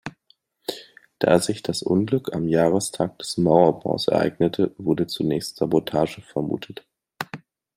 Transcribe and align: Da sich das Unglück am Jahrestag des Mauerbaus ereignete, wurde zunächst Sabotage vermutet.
Da 1.19 1.37
sich 1.37 1.61
das 1.61 1.83
Unglück 1.83 2.33
am 2.33 2.47
Jahrestag 2.47 3.19
des 3.19 3.37
Mauerbaus 3.37 4.07
ereignete, 4.07 4.73
wurde 4.79 5.05
zunächst 5.05 5.57
Sabotage 5.57 6.23
vermutet. 6.23 6.87